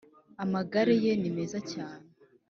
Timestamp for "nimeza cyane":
1.21-2.05